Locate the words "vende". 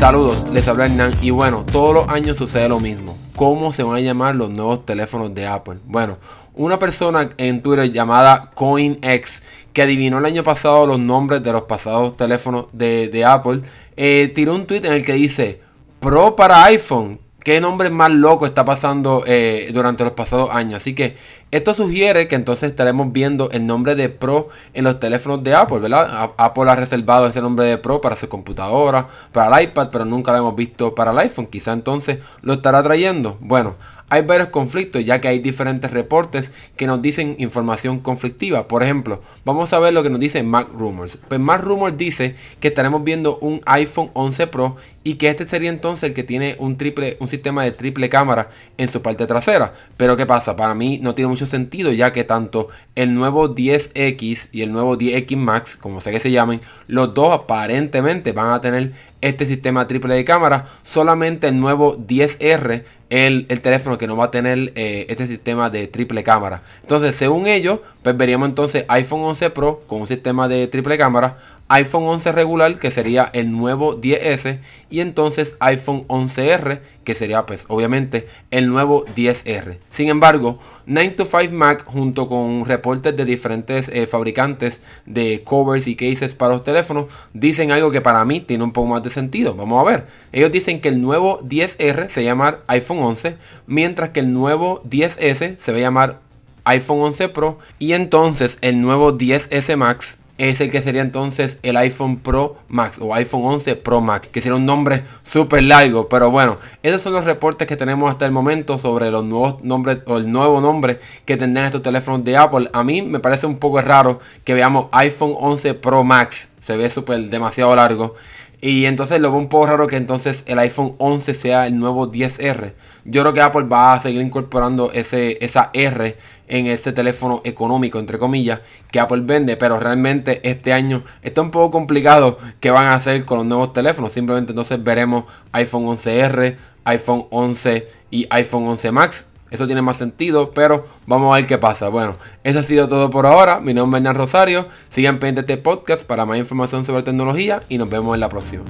129.22-129.56